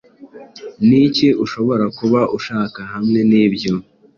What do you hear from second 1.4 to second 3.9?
ushobora kuba ushaka hamwe nibyo?